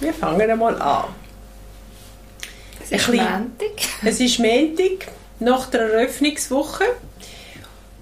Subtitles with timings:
[0.00, 1.06] Wir fangen einmal an.
[2.80, 3.72] Es ist Montag.
[4.04, 5.08] Es ist Montag,
[5.40, 6.84] nach der Eröffnungswoche.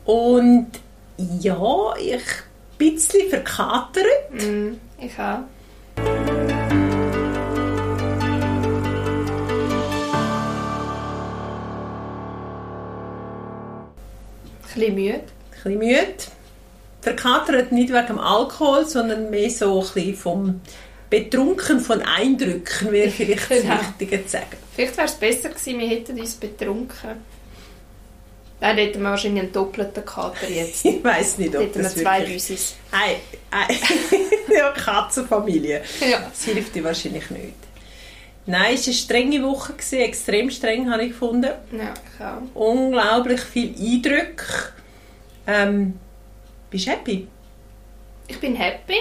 [0.05, 0.73] Und
[1.17, 2.23] ja, ich
[2.77, 4.05] bin ein bisschen verkatert.
[4.31, 5.39] Mm, ich auch.
[5.39, 5.49] Ein
[14.75, 15.15] bisschen müde.
[15.15, 16.15] Ein bisschen müde.
[17.01, 20.61] Verkatert nicht wegen dem Alkohol, sondern mehr so ein bisschen vom
[21.11, 23.75] betrunken von Eindrücken, wäre vielleicht das Genau.
[23.77, 24.57] Richtige zu sagen.
[24.75, 27.37] Vielleicht wäre es besser gewesen, wir hätten uns betrunken.
[28.59, 30.85] Dann hätten wir wahrscheinlich einen doppelten Kater jetzt.
[30.85, 32.47] Ich weiß nicht, ob hätten wir das zwei wirklich...
[32.47, 32.75] Büsis.
[32.91, 33.17] Ei,
[33.51, 33.75] ei.
[34.57, 35.83] ja, Katzenfamilie.
[36.01, 36.21] Ja.
[36.31, 37.55] Das hilft dir wahrscheinlich nicht.
[38.47, 41.51] Nein, es war eine strenge Woche, gewesen, extrem streng, habe ich gefunden.
[41.73, 42.43] ja, ich auch.
[42.55, 44.45] Unglaublich viel Eindrücke.
[45.47, 45.99] Ähm,
[46.71, 47.29] bist du happy?
[48.29, 48.99] Ich bin happy.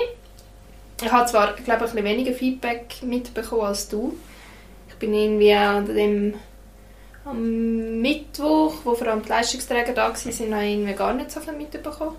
[1.04, 4.16] Ich habe zwar, glaube ich, ein bisschen weniger Feedback mitbekommen als du.
[4.90, 6.34] Ich bin irgendwie an dem
[7.26, 11.32] am Mittwoch, wo vor allem die Leistungsträger da waren, sind habe ich irgendwie gar nicht
[11.32, 12.16] so viel mitbekommen.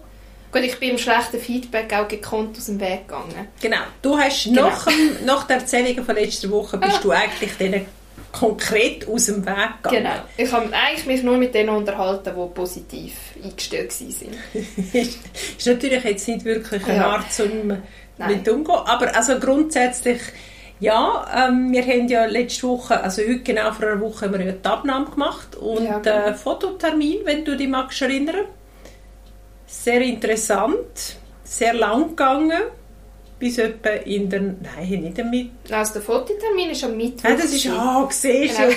[0.53, 3.49] Gut, ich bin im schlechten Feedback auch gekonnt aus dem Weg gegangen.
[3.61, 3.79] Genau.
[4.03, 4.63] Du hast Genau.
[4.63, 7.01] nach, dem, nach der Erzählung von letzter Woche bist Ah.
[7.03, 7.87] du eigentlich denen
[8.33, 10.03] konkret aus dem Weg gegangen.
[10.05, 10.15] Genau.
[10.37, 14.35] Ich habe eigentlich mich nur mit denen unterhalten, die positiv eingestellt waren.
[14.93, 15.19] ist,
[15.59, 17.07] ist natürlich jetzt nicht wirklich eine Ja.
[17.13, 17.77] Art, um
[18.19, 18.31] Nein.
[18.31, 18.87] mit umzugehen.
[18.87, 20.21] Aber also grundsätzlich,
[20.81, 24.45] ja, ähm, wir haben ja letzte Woche, also heute genau vor einer Woche, haben wir
[24.47, 26.17] ja die Abnahme gemacht und Ja, genau.
[26.17, 28.45] äh, Fototermin, wenn du dich magst erinnern.
[29.67, 32.63] Sehr interessant, sehr lang gegangen,
[33.39, 35.51] bis etwa in der, nein, nicht damit.
[35.71, 37.25] Also der Fototermin ist am Mittwoch.
[37.25, 38.75] Nein, das ist, ah, siehst du, Genau.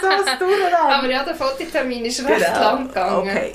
[0.00, 0.94] so, so ein Durcheinander.
[0.98, 2.60] Aber ja, der Fototermin ist recht Genau.
[2.60, 3.28] lang gegangen.
[3.28, 3.52] Okay.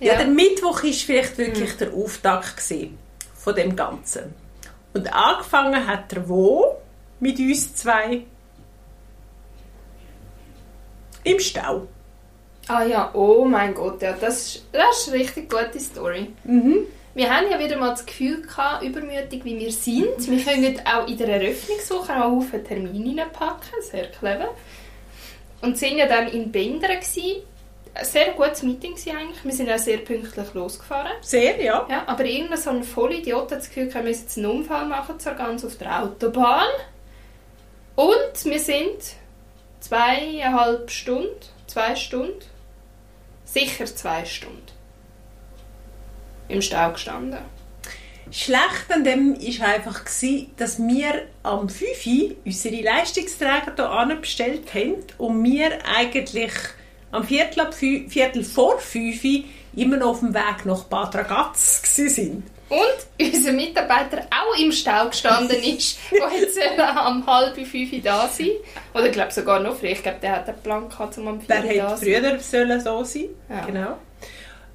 [0.00, 0.18] Ja, Ja.
[0.18, 2.96] der Mittwoch war vielleicht wirklich der Auftakt gewesen
[3.48, 4.34] von dem Ganzen.
[4.92, 6.76] Und angefangen hat er wo?
[7.18, 8.24] Mit uns zwei?
[11.24, 11.88] Im Stau.
[12.66, 16.30] Ah ja, oh mein Gott, ja, das, ist, das ist eine richtig gute Story.
[16.44, 16.80] Mhm.
[17.14, 20.28] Wir haben ja wieder mal das Gefühl gehabt, übermütig wie wir sind.
[20.28, 24.50] Wir können auch in der Eröffnungswoche auch auf einen Termin reinpacken, sehr clever.
[25.62, 27.42] Und sind ja dann in Bendern gewesen.
[27.98, 29.42] Ein sehr gutes Meeting eigentlich.
[29.44, 31.10] Wir sind auch sehr pünktlich losgefahren.
[31.20, 31.84] Sehr, ja.
[31.90, 35.18] Ja, aber irgendein so ein Vollidiot hat das Gefühl, wir müssen jetzt einen Unfall machen,
[35.18, 36.68] zwar ganz auf der Autobahn.
[37.96, 39.02] Und wir sind
[39.80, 42.38] zweieinhalb Stunden, zwei Stunden,
[43.44, 44.62] sicher zwei Stunden
[46.46, 47.40] im Stau gestanden.
[48.30, 54.94] Schlecht an dem war einfach, dass wir am 5 Uhr unsere Leistungsträger hier anbestellt haben
[55.18, 56.52] und wir eigentlich
[57.12, 59.44] am Viertel, ab fü- Viertel vor 5 Uhr
[59.76, 62.42] immer noch auf dem Weg nach Bad Ragaz waren.
[62.70, 68.28] Und unser Mitarbeiter auch im Stau gestanden ist, der jetzt äh, am halb fünf da
[68.28, 68.50] sein.
[68.92, 69.92] Oder ich glaube sogar noch früher.
[69.92, 72.22] Ich glaube, der hat einen Plan gehabt, um am vier Der da hätte zu sein.
[72.22, 73.60] früher sollen so sein Ja.
[73.64, 73.96] Genau.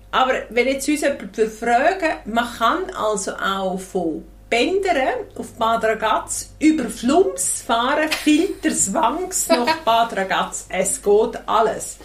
[0.10, 6.50] Aber wenn jetzt uns jemand fragen man kann also auch von Bendern auf Bad Ragaz
[6.60, 10.66] über Flums fahren, Filterswangs nach Bad Ragaz.
[10.70, 11.98] Es geht alles.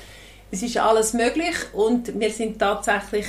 [0.51, 3.27] Es ist alles möglich und wir sind tatsächlich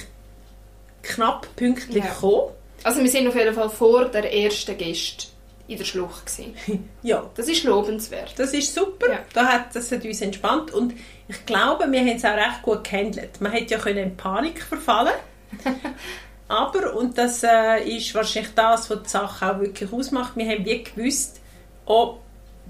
[1.04, 2.10] knapp pünktlich Ja.
[2.14, 2.52] gekommen.
[2.84, 5.28] Also wir sind auf jeden Fall vor der ersten Gäste
[5.68, 6.56] in der Schlucht gewesen.
[7.04, 8.34] Ja, Das ist lobenswert.
[8.38, 9.12] Das ist super.
[9.12, 9.20] Ja.
[9.34, 10.72] Da hat, das hat uns entspannt.
[10.72, 10.94] Und
[11.28, 13.40] ich glaube, wir haben es auch recht gut gehandelt.
[13.42, 15.14] Man hätte ja können in Panik verfallen
[16.48, 20.66] Aber, und das äh, ist wahrscheinlich das, was die Sache auch wirklich ausmacht, wir haben
[20.66, 21.40] wie gewusst,
[21.86, 22.16] oh,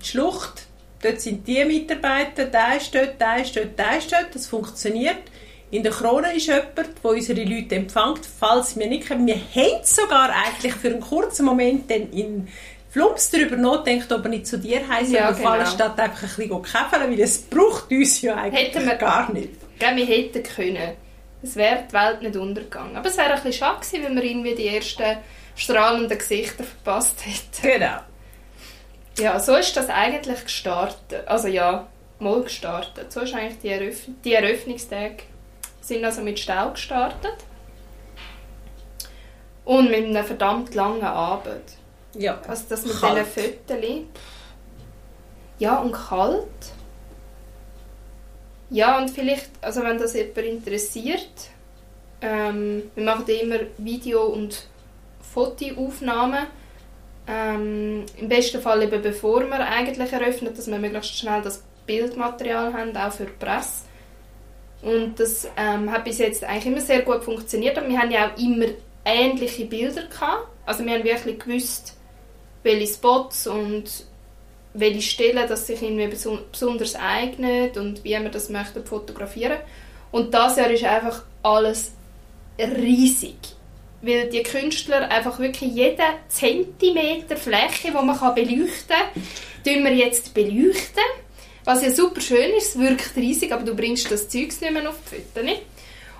[0.02, 0.64] die Schlucht,
[1.02, 5.18] dort sind die Mitarbeiter, der ist dort, der ist dort, der ist dort, das funktioniert.
[5.72, 9.28] In der Krone ist jemand, der unsere Leute empfängt, falls wir nicht können.
[9.28, 12.48] Wir haben sogar eigentlich für einen kurzen Moment dann in
[12.90, 15.66] Flums darüber nachgedacht, ob er nicht zu dir heim Ja, ja, genau.
[15.66, 19.50] statt einfach ein bisschen käfeln, weil es braucht uns ja eigentlich Hätten wir- gar nicht.
[19.74, 20.94] Ich glaube, wir hätten können.
[21.44, 22.98] Es wäre die Welt nicht untergegangen.
[22.98, 25.18] Aber es wäre ein bisschen schade gewesen, wenn wir irgendwie die ersten
[25.56, 27.74] strahlenden Gesichter verpasst hätten.
[27.80, 27.98] Genau.
[29.18, 31.28] Ja, so ist das eigentlich gestartet.
[31.28, 31.88] Also ja,
[32.20, 33.12] mal gestartet.
[33.12, 35.24] So ist eigentlich die, Eröff die Eröffnungstage
[35.82, 37.36] sind also mit Stau gestartet.
[39.66, 41.64] Und mit einem verdammt langen Abend.
[42.16, 42.42] Ja.
[42.48, 43.26] Also das mit Kalt.
[43.36, 44.24] diesen Fotos.
[45.60, 46.46] Ja, und kalt.
[48.70, 51.30] Ja, und vielleicht, also wenn das jemand interessiert,
[52.22, 54.68] ähm, wir machen immer Video- und
[55.34, 56.48] Fotoaufnahmen.
[57.30, 62.74] Ähm, Im besten Fall eben bevor wir eigentlich eröffnen, dass wir möglichst schnell das Bildmaterial
[62.74, 63.86] haben, auch für die Presse.
[64.82, 67.78] Und das ähm, hat bis jetzt eigentlich immer sehr gut funktioniert.
[67.78, 68.66] Und wir haben ja auch immer
[69.06, 70.48] ähnliche Bilder gehabt.
[70.66, 71.98] Also wir haben wirklich gewusst,
[72.64, 74.06] welche Spots und
[74.74, 76.08] welche Stellen das sich irgendwie
[76.52, 79.60] besonders eignet und wie man das möchte fotografieren.
[80.12, 81.92] Und das Jahr ist einfach alles
[82.60, 83.38] riesig.
[84.02, 89.24] Weil die Künstler einfach wirklich jeden Zentimeter Fläche, die man beleuchten kann,
[89.84, 91.04] wir jetzt beleuchten.
[91.66, 94.90] Was ja super schön ist, es wirkt riesig, aber du bringst das Zeug nicht mehr
[94.90, 95.44] auf die Fotos.
[95.44, 95.62] Nicht?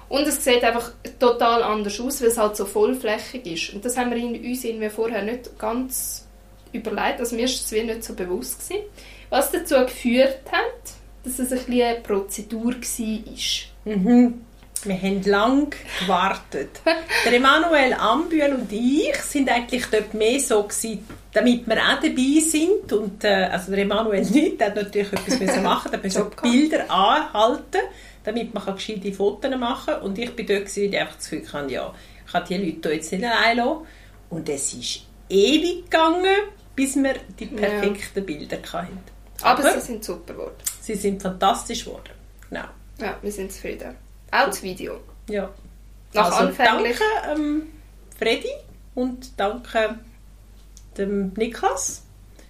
[0.10, 3.74] Und es sieht einfach total anders aus, weil es halt so vollflächig ist.
[3.74, 6.28] Und das haben wir uns irgendwie vorher nicht ganz
[6.74, 7.20] überlegt.
[7.20, 8.84] Also mir ist es nicht so bewusst gewesen.
[9.30, 10.94] Was dazu geführt hat,
[11.24, 13.96] dass es ein bisschen eine Prozedur war.
[13.96, 14.42] Mhm.
[14.86, 16.82] Wir haben lange gewartet.
[17.26, 22.40] Der Emanuel Ambühl und ich sind eigentlich dort mehr so gewesen, damit wir auch dabei
[22.42, 22.94] sind.
[22.94, 27.82] Und, äh, also der Emanuel nicht, der hat natürlich etwas machen der musste Bilder anhalten,
[28.24, 30.02] damit man gescheite Fotos machen kann.
[30.02, 31.94] Und ich bin dort, gewesen, weil ich einfach das Gefühl hatte, ja,
[32.26, 33.88] ich kann die Leute jetzt nicht allein lassen.
[34.30, 36.36] Und es ist ewig gegangen,
[36.76, 38.24] bis wir die perfekten ja.
[38.24, 39.00] Bilder hatten.
[39.42, 40.56] Aber, Aber, sie sind super geworden.
[40.82, 42.12] Sie sind fantastisch geworden.
[42.50, 42.66] Genau.
[43.00, 44.09] Ja, wir sind zufrieden.
[44.32, 45.00] Auch das Video.
[45.30, 45.50] Ja.
[46.14, 46.98] Nach also, anfänglich...
[46.98, 47.64] Danke ähm,
[48.18, 48.52] Freddy
[48.96, 50.00] und danke
[50.98, 52.04] dem Niklas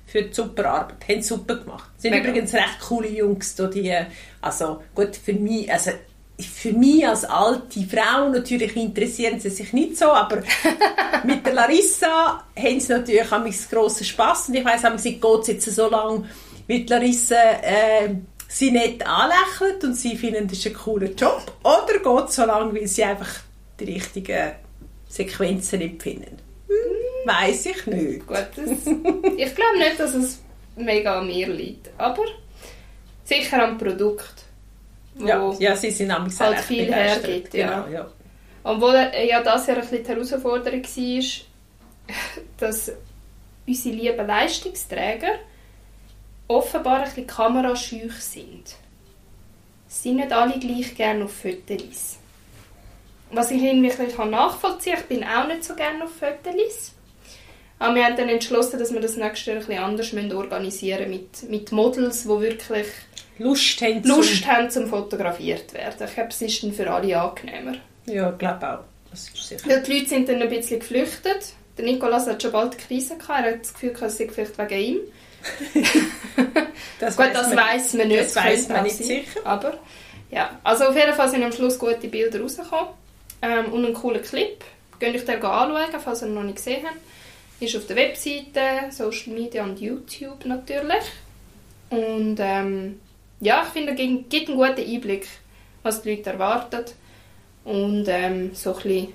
[0.07, 1.07] für die super Arbeit.
[1.07, 1.89] Haben super gemacht.
[1.97, 2.29] Sind Mega.
[2.29, 3.55] übrigens recht coole Jungs.
[3.55, 3.95] Die,
[4.41, 5.91] also gut, für mich, also
[6.39, 10.41] für mich als alte Frau natürlich interessieren sie sich nicht so, aber
[11.25, 15.69] mit der Larissa haben sie natürlich einen grossen Spass und ich weiss, sie geht jetzt
[15.69, 16.29] so lange,
[16.65, 18.15] wie Larissa äh,
[18.49, 22.45] sie nicht anlächelt und sie finden, das ist ein cooler Job, oder geht es so
[22.45, 23.29] lange, weil sie einfach
[23.79, 24.53] die richtigen
[25.07, 26.37] Sequenzen nicht finden?
[26.67, 26.75] Hm,
[27.25, 28.27] Weiß ich nicht.
[28.27, 28.69] Gut, das,
[29.37, 30.41] ich glaube nicht, dass es
[30.75, 32.25] mega an mir liegt, aber
[33.23, 34.43] sicher am Produkt.
[35.19, 37.53] Ja, ja, sie sind nämlich halt viel hergibt.
[37.53, 37.81] Ja.
[37.81, 38.11] Genau, ja.
[38.63, 38.93] Obwohl
[39.27, 41.23] ja das ja ein bisschen die Herausforderung war,
[42.57, 42.91] dass
[43.67, 45.33] unsere lieben Leistungsträger
[46.49, 48.75] offenbar ein bisschen kamerascheu sind.
[49.87, 52.17] Sie sind nicht alle gleich gerne auf Fotos.
[53.31, 56.93] Was ich irgendwie ein nachvollziehen kann, ich bin auch nicht so gerne auf Fotos.
[57.77, 61.49] Aber wir haben dann entschlossen, dass wir das nächste Jahr ein bisschen anders organisieren mit,
[61.49, 62.87] mit Models, die wirklich
[63.37, 64.51] Lust haben, Lust zum...
[64.51, 66.05] haben zum fotografiert werden.
[66.05, 67.75] Ich glaube, es ist dann für alle angenehmer.
[68.05, 68.83] Ja, ich glaube auch.
[69.11, 69.69] Das ist sicher.
[69.69, 71.53] Weil die Leute sind dann ein bisschen geflüchtet.
[71.77, 73.45] Der Nikolas hat schon bald Krise gehabt.
[73.45, 74.97] Er hat das Gefühl, es sei vielleicht wegen ihm.
[76.99, 78.21] das Gut, das weiß man nicht.
[78.21, 79.39] Das weiß man nicht sicher.
[79.43, 79.79] Aber
[80.31, 82.89] ja, also auf jeden Fall sind am Schluss gute Bilder rausgekommen
[83.41, 84.63] ähm, und ein cooler Clip.
[84.99, 86.97] Könnt euch den anschauen, falls ihr ihn noch nicht gesehen habt.
[87.59, 91.03] Ist auf der Webseite, Social Media und YouTube natürlich.
[91.89, 92.99] Und ähm,
[93.39, 93.97] ja, ich finde, es
[94.29, 95.27] gibt einen guten Einblick,
[95.83, 96.85] was die Leute erwarten.
[97.65, 99.13] Und ähm, so ein bisschen,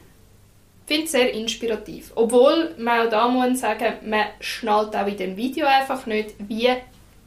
[0.87, 2.13] finde es sehr inspirativ.
[2.15, 6.69] Obwohl man auch da muss sagen, man schnallt auch in dem Video einfach nicht, wie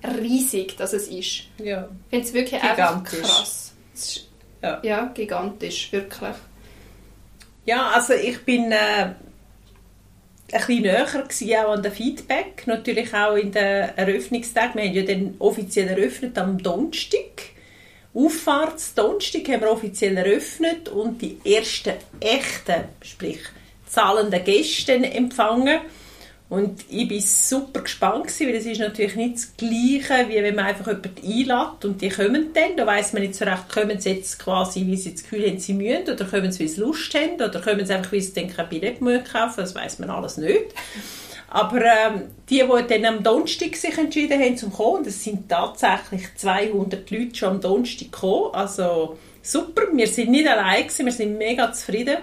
[0.04, 1.44] riesig das es ist.
[1.57, 1.89] Ja.
[2.06, 2.80] Ich finde es wirklich gigantisch.
[2.80, 3.74] einfach krass.
[3.94, 4.27] Ist,
[4.62, 4.80] ja.
[4.83, 6.36] ja, gigantisch, wirklich.
[7.65, 9.15] Ja, also ich bin äh, ein
[10.51, 11.06] bisschen näher
[11.68, 12.65] auch an dem Feedback.
[12.65, 14.81] Natürlich auch in den Eröffnungstagen.
[14.81, 17.56] Wir haben ja dann offiziell eröffnet am Donnerstag.
[18.18, 23.42] Auffahrtsdonnerstag haben wir offiziell eröffnet und die ersten echten, sprich
[23.86, 25.80] zahlenden Gäste empfangen.
[26.50, 30.66] Und ich war super gespannt, weil es ist natürlich nicht das Gleiche, wie wenn man
[30.66, 32.78] einfach jemanden einlädt und die kommen dann.
[32.78, 35.59] Da weiss man nicht so recht, kommen sie jetzt quasi, wie sie das Gefühl haben,
[35.59, 38.33] sie müssen, oder kommen sie, weil sie Lust haben, oder kommen sie einfach, weil sie
[38.33, 40.74] denken, ein Billett kaufen das weiss man alles nicht.
[41.49, 46.23] Aber ähm, die, die dann am Donnerstag sich entschieden haben, zum kommen, das sind tatsächlich
[46.35, 51.37] 200 Leute schon am Donnerstag gekommen, also super, wir sind nicht allein gewesen, wir sind
[51.37, 52.18] mega zufrieden.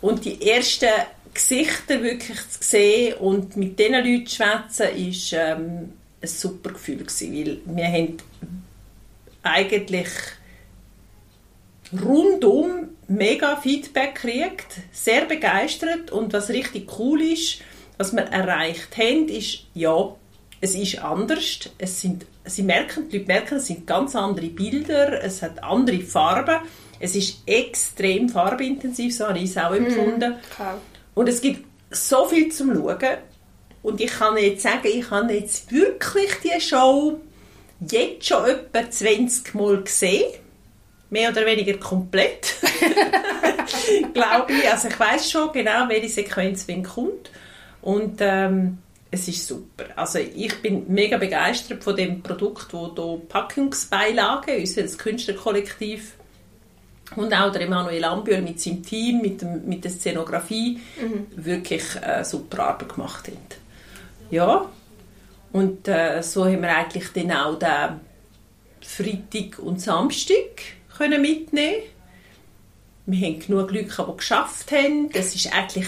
[0.00, 0.90] Und die ersten
[1.32, 5.92] Gesichter wirklich zu sehen und mit diesen Leuten zu schwätzen, ist ähm,
[6.22, 8.16] ein super Gefühl gewesen, weil wir haben
[9.42, 10.08] eigentlich
[12.02, 16.10] rundum mega Feedback gekriegt, sehr begeistert.
[16.10, 17.60] Und was richtig cool ist,
[17.98, 20.14] was wir erreicht haben, ist, ja,
[20.60, 25.22] es ist anders, es sind, sie merken, die Leute merken, es sind ganz andere Bilder,
[25.22, 26.60] es hat andere Farben,
[27.00, 29.86] es ist extrem farbintensiv, so habe ich es auch mhm.
[29.86, 30.32] empfunden.
[30.58, 33.18] Mm, und es gibt so viel zum Schauen.
[33.82, 37.20] Und ich kann jetzt sagen, ich habe jetzt wirklich die Show
[37.80, 40.32] jetzt schon etwa 20 Mal gesehen.
[41.10, 42.54] Mehr oder weniger komplett.
[44.14, 44.70] Glaube ich.
[44.70, 47.30] Also ich weiß schon genau, welche Sequenz wenn kommt.
[47.84, 48.78] Und ähm,
[49.10, 49.84] es ist super.
[49.94, 56.14] Also ich bin mega begeistert von dem Produkt, wo hier Packungsbeilagen, unser Künstlerkollektiv
[57.14, 61.26] und auch der Emanuel Ambühl mit seinem Team, mit, dem, mit der Szenografie mhm.
[61.36, 63.36] wirklich äh, super Arbeit gemacht haben.
[64.30, 64.66] Ja,
[65.52, 68.00] Und äh, so haben wir eigentlich dann auch den
[68.80, 70.62] Freitag und Samstag
[70.96, 71.82] können mitnehmen.
[73.04, 75.10] Wir haben genug Leute, die geschafft haben.
[75.12, 75.86] Das ist eigentlich,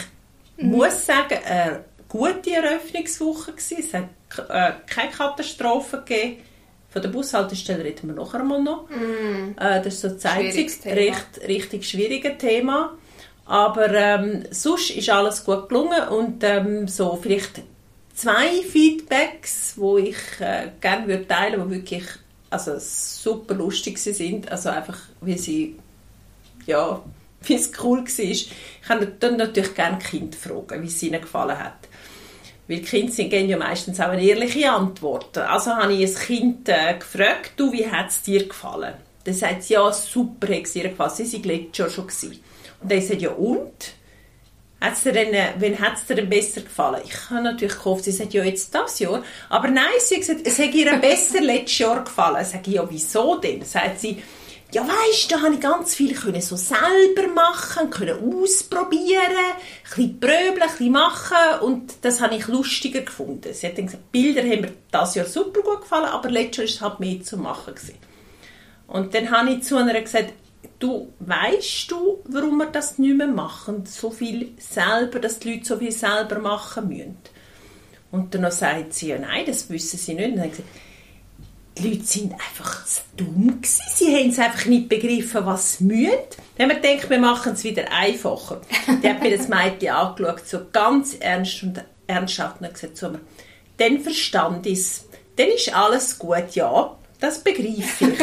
[0.56, 0.70] mhm.
[0.70, 3.78] muss sagen, eine gute Eröffnungswoche gewesen.
[3.80, 6.42] Es hat äh, keine Katastrophe gegeben.
[6.90, 8.88] Von der Bushaltestelle reden wir nachher einmal noch.
[8.90, 12.96] Äh, das ist so einzige recht, richtig schwierige Thema.
[13.44, 17.62] Aber ähm, sonst ist alles gut gelungen und ähm, so vielleicht
[18.14, 22.04] zwei Feedbacks, wo ich äh, gerne würde teilen, wo wirklich
[22.50, 25.76] also super lustig sind, also einfach, wie sie
[26.66, 27.02] ja,
[27.48, 28.18] wie es cool war.
[28.24, 28.50] Ich
[28.86, 31.88] kann dann natürlich gerne Kind fragen, wie es ihnen gefallen hat.
[32.68, 35.38] Weil Kinder geben ja meistens auch eine ehrliche Antwort.
[35.38, 38.94] Also habe ich ein Kind äh, gefragt, du, wie hat es dir gefallen?
[39.22, 41.12] Dann sagt sie, ja, super, hat es ihr gefallen.
[41.14, 42.06] Sie waren letztes schon.
[42.06, 42.40] Gewesen.
[42.80, 43.94] Und dann sagt ja, und?
[44.78, 47.00] Hat's dir denn, äh, wann hat es dir denn besser gefallen?
[47.04, 49.22] Ich habe natürlich gehofft, sie sagt, ja, jetzt das Jahr.
[49.48, 52.42] Aber nein, sie hat gesagt, es hat ihr besser letztes Jahr gefallen.
[52.42, 53.64] Ich sage, ja, wieso denn?
[53.64, 54.22] Sagt sie,
[54.72, 60.20] ja weißt, da habe ich ganz viel können so selber machen, können ausprobieren, ein bisschen
[60.20, 63.52] bröbeln, ein bisschen machen und das habe ich lustiger gefunden.
[63.52, 66.90] Sie hat dann gesagt, Bilder haben mir das Jahr super gut gefallen, aber letztes Jahr
[66.90, 67.74] war es halt mehr zu machen.
[67.74, 67.98] Gewesen.
[68.88, 70.32] Und dann habe ich zu einer gesagt,
[70.78, 75.64] du weißt du, warum wir das nicht mehr machen, so viel selber, dass die Leute
[75.64, 77.16] so viel selber machen müssen.
[78.10, 80.28] Und dann sagt sie, ja nein, das wissen sie nicht.
[80.28, 80.68] Und dann habe ich gesagt,
[81.78, 82.84] die Leute sind einfach
[83.16, 83.82] dumm gewesen.
[83.94, 86.12] Sie haben es einfach nicht begriffen, was sie müssen.
[86.56, 88.60] Wenn man denkt, wir machen es wieder einfacher.
[89.02, 93.20] Die hat mir das Mädchen angeschaut, so ganz ernst und ernsthaft und gesagt zu mir,
[93.76, 95.04] dann verstand ich es.
[95.36, 96.96] Dann ist alles gut, ja.
[97.20, 98.18] Das begreife ich.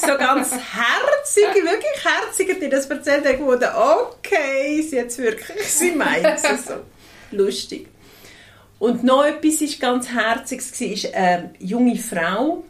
[0.00, 3.26] so ganz herzig, wirklich herzig hat das erzählt.
[3.26, 6.66] Ich wurde, okay, sie jetzt wirklich, sie meint es.
[6.66, 6.74] So
[7.30, 7.88] lustig.
[8.78, 12.64] Und noch etwas ist ganz herziges war, eine junge Frau,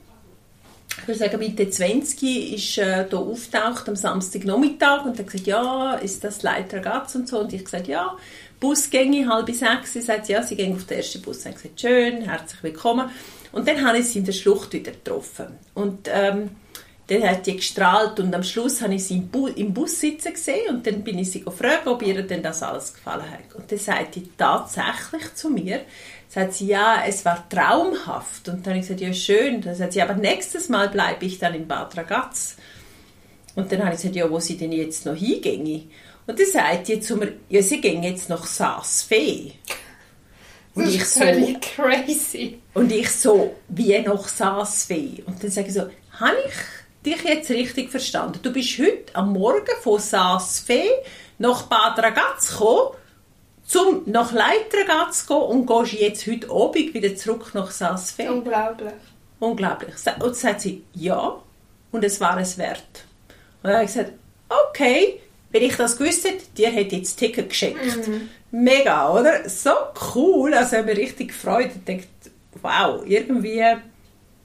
[1.01, 5.95] ich würde sagen Mitte 20, ist äh, hier auftaucht am Samstagnachmittag und hat gesagt, ja,
[5.95, 7.41] ist das Leiter Gatz und so.
[7.41, 8.17] Und ich gesagt, ja,
[8.61, 9.93] Busgänge, halb sechs.
[9.93, 11.47] Sie sagt, ja, sie gehen auf den ersten Bus.
[11.47, 13.11] Ich gesagt, schön, herzlich willkommen.
[13.53, 15.47] Und dann habe ich sie in der Schlucht wieder getroffen.
[15.75, 16.51] Und ähm,
[17.09, 20.35] dann hat die gestrahlt und am Schluss habe ich sie im, Bu im Bus sitzen
[20.35, 23.55] gesehen und dann bin ich sie gefragt, ob ihr denn das alles gefallen hat.
[23.55, 25.81] Und dann sagt sie tatsächlich zu mir,
[26.29, 28.49] sagt sie, ja, es war traumhaft.
[28.49, 29.63] Und dann habe ich gesagt, ja, schön.
[29.63, 32.57] Dann sagt sie, aber nächstes Mal bleibe ich dann in Bad Ragaz.
[33.55, 35.85] Und dann habe ich gesagt, ja, wo sie denn jetzt noch hinginge?
[36.27, 39.53] Und dann sagt sie zu mir, ja, sie gehen jetzt nach Saas-Fee.
[40.75, 42.59] Und das ist ich völlig so, crazy.
[42.75, 45.25] Und ich so, wie nach Saas-Fee?
[45.27, 45.89] Und dann sage ich so,
[46.21, 48.39] habe ich dich jetzt richtig verstanden?
[48.43, 50.91] Du bist heute am Morgen von Saas-Fee
[51.39, 52.91] nach Bad Ragaz gekommen
[53.69, 58.31] zum nach Leitern zu gehen und gehst jetzt heute Abend wieder zurück nach Saasfeld.
[58.31, 58.95] Unglaublich.
[59.39, 59.95] Unglaublich.
[59.95, 61.41] Und dann sagt sie, ja,
[61.93, 63.05] und es war es wert.
[63.63, 64.13] Und dann habe ich gesagt,
[64.49, 65.21] okay,
[65.51, 68.09] wenn ich das gewusst hätte, dir hätte ich jetzt Ticket geschenkt.
[68.09, 68.31] Mhm.
[68.51, 69.47] Mega, oder?
[69.49, 69.71] So
[70.15, 72.09] cool, also ich habe mich richtig gefreut und gedacht,
[72.63, 73.63] wow, irgendwie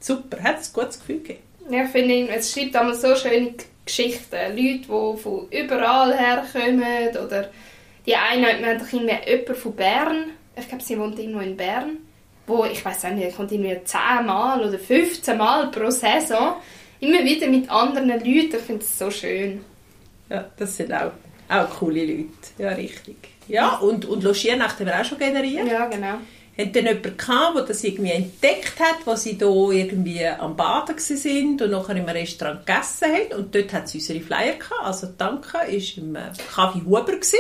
[0.02, 1.40] super, hat es ein gutes Gefühl gegeben.
[1.70, 3.54] Ja, ich finde, es schreibt einmal so schöne
[3.86, 4.36] Geschichten.
[4.50, 7.50] Leute, die von überall herkommen oder
[8.06, 11.98] die eine, haben doch jemanden von Bern, ich glaube, sie wohnt irgendwo in Bern,
[12.46, 16.56] wo, ich weiß auch nicht, kommt irgendwie 10 Mal oder 15 Mal pro Saison,
[17.00, 19.64] immer wieder mit anderen Leuten, ich finde es so schön.
[20.30, 21.12] Ja, das sind auch,
[21.50, 23.16] auch coole Leute, ja, richtig.
[23.48, 25.68] Ja, und, und Logiernächte haben wir auch schon generiert.
[25.68, 26.18] Ja, genau.
[26.56, 30.98] Haben dann jemanden gehabt, der das irgendwie entdeckt hat, wo sie hier irgendwie am Baden
[31.00, 33.40] sind und nachher im Restaurant gegessen haben.
[33.40, 34.84] Und dort hat sie unsere Flyer gehabt.
[34.84, 36.18] Also Danke war im
[36.54, 37.06] Kaffee Huber.
[37.06, 37.40] Gewesen.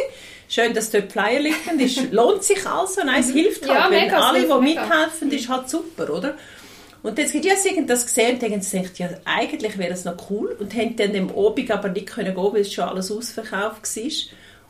[0.54, 1.80] Schön, dass dort Flyer liegen.
[1.80, 3.02] Es lohnt sich also.
[3.04, 3.34] Nein, es mhm.
[3.34, 3.92] hilft halt.
[3.92, 6.36] Ja, wenn alle, die mithelfen, ist halt super, oder?
[7.02, 10.30] Und jetzt gibt ja sie das gesehen und denken sich, ja, eigentlich wäre das noch
[10.30, 10.56] cool.
[10.60, 14.12] Und haben dann am Abend aber nicht können gehen, weil es schon alles ausverkauft war.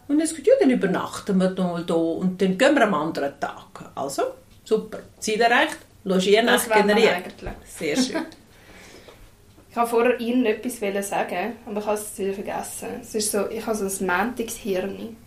[0.08, 3.38] Und jetzt gesagt, ja, dann übernachten wir mal hier und dann gehen wir am anderen
[3.42, 3.92] Tag.
[3.94, 4.24] Also,
[4.64, 5.00] super.
[5.20, 7.34] Ziel erreicht, Logieren generiert.
[7.66, 8.22] Sehr schön.
[9.70, 12.88] ich wollte vorher irgendetwas sagen, aber ich habe es wieder vergessen.
[13.02, 15.18] Es ist so, ich habe so ein Mäntigshirn.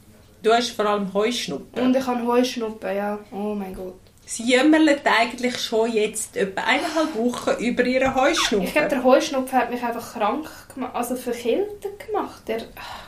[0.42, 1.82] Du hast vor allem Heuschnuppen.
[1.82, 3.18] Und ich habe Heuschnuppen, ja.
[3.32, 3.94] Oh mein Gott.
[4.24, 8.66] Sie jämmerlen eigentlich schon jetzt etwa eineinhalb Wochen über ihre Heuschnuppen.
[8.66, 12.42] Ich glaube, der Heuschnupfen hat mich einfach krank gemacht, also verkältet gemacht.
[12.48, 13.06] Der, ach,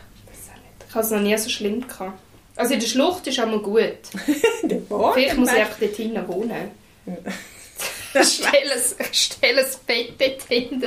[0.89, 2.19] ich habe es noch nie so schlimm gehabt.
[2.57, 3.99] Also in der Schlucht ist auch mal gut.
[5.15, 6.71] Vielleicht muss ich einfach dort hinten wohnen.
[8.23, 10.81] stell, ein, stell ein Bett dort hinten.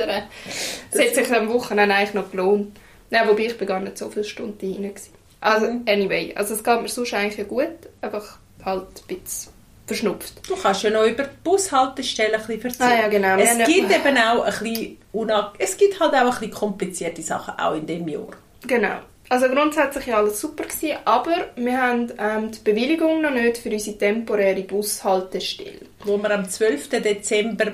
[0.90, 2.78] Das hat sich am Wochenende eigentlich noch gelohnt.
[3.10, 4.94] Nein, wobei ich bin gar nicht so viele Stunden hinein.
[5.42, 5.82] Also, mhm.
[5.88, 7.66] anyway, also es geht mir sonst eigentlich gut,
[8.00, 9.52] einfach halt ein bisschen
[9.86, 10.34] verschnupft.
[10.48, 12.90] Du kannst ja noch über die Bushaltestelle ein bisschen erzählen.
[12.90, 13.36] Ah ja, genau.
[13.36, 17.20] Es haben- gibt eben auch ein bisschen, unang- es gibt halt auch ein bisschen komplizierte
[17.22, 18.28] Sachen, auch in dem Jahr.
[18.66, 18.98] Genau.
[19.28, 23.70] Also grundsätzlich war alles super, gewesen, aber wir haben ähm, die Bewilligung noch nicht für
[23.70, 25.80] unsere temporäre Bushaltestelle.
[26.04, 26.88] Wo wir am 12.
[26.90, 27.72] Dezember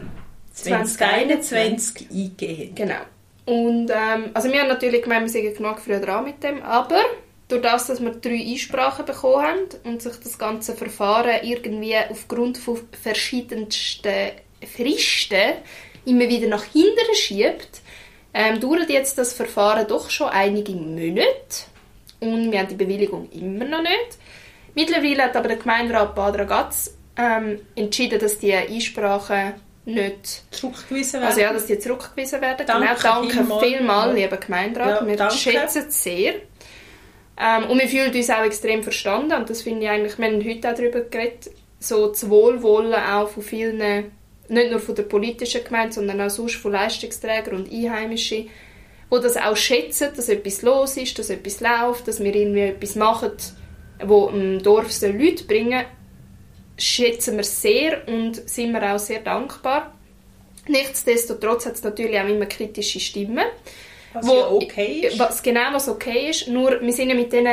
[0.55, 2.75] 2021 eingehen.
[2.75, 3.01] Genau.
[3.47, 7.01] Und ähm, also wir haben natürlich gemeint, wir sind genug früh dran mit dem, aber
[7.49, 12.59] durch das, dass wir drei Einsprachen bekommen haben und sich das ganze Verfahren irgendwie aufgrund
[12.59, 14.33] von verschiedensten
[14.76, 15.55] Fristen
[16.05, 17.81] immer wieder nach hinten schiebt,
[18.35, 21.67] ähm, dauert jetzt das Verfahren doch schon einige Monate
[22.21, 24.19] und wir haben die Bewilligung immer noch nicht.
[24.75, 29.55] Mittlerweile hat aber der Gemeinderat Bad Ragaz ähm, entschieden, dass die Einsprachen
[29.87, 31.28] nicht Zurückgewiesen werden.
[31.28, 32.67] also ja, dass die zurückgewiesen werden.
[32.67, 34.07] Danke genau, danke vielmals.
[34.07, 34.12] Ja.
[34.12, 35.00] lieber Gemeinderat.
[35.00, 35.35] Ja, wir danke.
[35.35, 36.35] schätzen es sehr.
[37.40, 39.33] Ähm, und wir fühlen uns auch extrem verstanden.
[39.33, 43.28] Und das finde ich eigentlich, wir haben heute auch darüber geredet, so das Wohlwollen auch
[43.28, 44.11] von vielen,
[44.49, 48.49] nicht nur von der politischen Gemeinde, sondern auch sonst von Leistungsträgern und Einheimischen,
[49.11, 52.97] die das auch schätzen, dass etwas los ist, dass etwas läuft, dass wir irgendwie etwas
[52.97, 53.33] machen,
[54.04, 55.85] wo im Dorf soll Leute bringen
[56.78, 59.92] schätzen wir sehr und sind wir auch sehr dankbar.
[60.68, 63.47] Nichtsdestotrotz hat es natürlich auch immer kritische Stimmen.
[64.12, 65.19] Was wo- ja okay ist.
[65.19, 67.49] Was genau was okay ist, nur wir sind ja mit diesen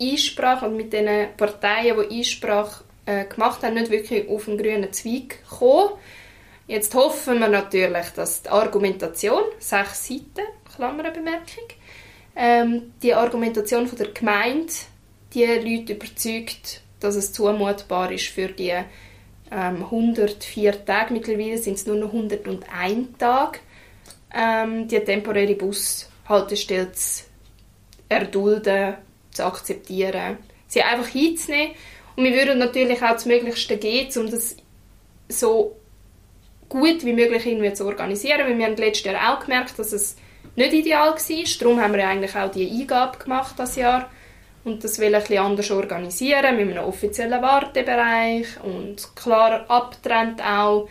[0.00, 4.92] Einsprachen und mit diesen Parteien, die Einsprache äh, gemacht haben, nicht wirklich auf den grünen
[4.92, 5.90] Zweig gekommen.
[6.68, 11.64] Jetzt hoffen wir natürlich, dass die Argumentation, sechs Seiten, Klammerbemerkung,
[12.34, 14.72] ähm, die Argumentation von der Gemeinde
[15.32, 18.72] die Leute überzeugt, dass es zumutbar ist für die
[19.52, 23.60] ähm, 104 Tage, mittlerweile sind es nur noch 101 Tage,
[24.34, 27.24] ähm, die temporäre Bushaltestelle zu
[28.08, 28.94] erdulden,
[29.30, 31.74] zu akzeptieren, sie einfach hinzunehmen.
[32.16, 34.56] Und wir würden natürlich auch das Möglichste geben, um das
[35.28, 35.76] so
[36.68, 40.16] gut wie möglich irgendwie zu organisieren, weil wir haben letztes Jahr auch gemerkt, dass es
[40.56, 41.44] nicht ideal war.
[41.60, 44.10] Darum haben wir ja eigentlich auch die Eingabe gemacht das Jahr
[44.64, 50.88] und das will ein anders organisieren, mit einem offiziellen Wartebereich und klar abtrennt auch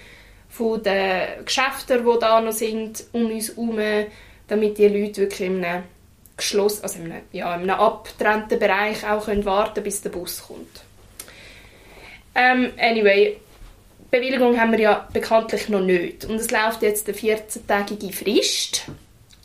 [0.56, 3.78] von den Geschäften, die da noch sind, um uns herum,
[4.48, 5.84] damit die Leute wirklich in einem
[6.38, 10.44] geschlossen, also in einem, ja, in einem abgetrennten Bereich auch können warten bis der Bus
[10.48, 10.84] kommt.
[12.36, 13.38] Ähm, anyway,
[14.10, 16.24] Bewilligung haben wir ja bekanntlich noch nicht.
[16.24, 18.84] Und es läuft jetzt eine 14-tägige Frist.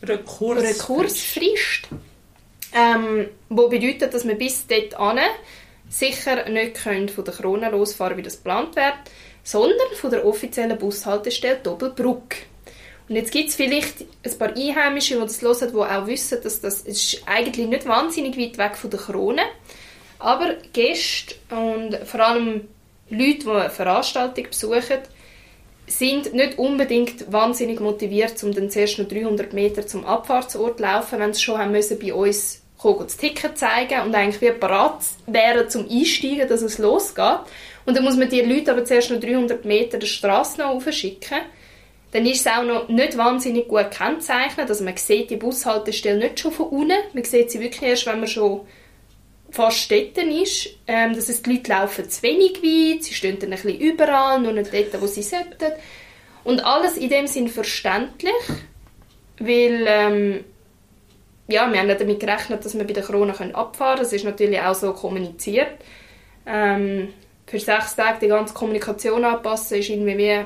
[0.03, 0.63] Rekurs.
[0.63, 1.89] Rekursfrist.
[2.73, 4.95] Ähm, wo bedeutet, dass wir bis dort
[5.89, 8.93] sicher nicht können von der Krone losfahren wie das geplant wird,
[9.43, 12.35] sondern von der offiziellen Bushaltestelle Doppelbruck.
[13.09, 16.61] Und jetzt gibt es vielleicht ein paar Einheimische, die das hören, die auch wissen, dass
[16.61, 19.41] das ist eigentlich nicht wahnsinnig weit weg von der Krone
[20.21, 22.67] aber Gäste und vor allem
[23.09, 24.99] Leute, die eine Veranstaltung besuchen,
[25.87, 31.19] sind nicht unbedingt wahnsinnig motiviert, um dann zuerst noch 300 Meter zum Abfahrtsort zu laufen,
[31.19, 34.99] wenn sie schon haben müssen bei uns kommen, das Ticket zeigen und eigentlich wie parat
[35.27, 37.39] wären zum Einsteigen, dass es losgeht.
[37.85, 41.39] Und dann muss man die Leute aber zuerst noch 300 Meter die Straße noch aufschicken.
[42.11, 44.69] Dann ist es auch noch nicht wahnsinnig gut kennzeichnet.
[44.69, 46.97] Also man sieht die Bushaltestelle nicht schon von unten.
[47.13, 48.61] Man sieht sie wirklich erst, wenn man schon
[49.49, 50.69] fast dort ist.
[50.87, 54.39] Ähm, das heißt, die Leute laufen zu wenig weit, sie stehen dann ein bisschen überall,
[54.39, 55.73] nur nicht dort, wo sie sollten.
[56.43, 58.33] Und alles in dem Sinn verständlich,
[59.39, 60.43] weil ähm,
[61.47, 63.99] ja, wir haben ja damit gerechnet, dass wir bei der Corona abfahren können.
[63.99, 65.73] Das ist natürlich auch so kommuniziert.
[66.45, 67.09] Ähm,
[67.51, 70.45] für sechs Tage die ganze Kommunikation anpassen, ist irgendwie wie ein